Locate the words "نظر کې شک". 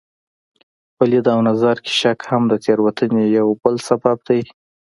1.49-2.19